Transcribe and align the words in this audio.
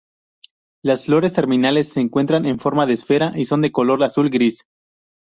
Las 0.83 1.05
flores 1.05 1.33
terminales 1.33 1.89
se 1.89 1.99
encuentra 1.99 2.37
en 2.37 2.57
forma 2.57 2.87
de 2.87 2.93
esfera 2.95 3.33
y 3.35 3.45
son 3.45 3.61
de 3.61 3.71
color 3.71 4.03
azul-gris. 4.03 4.65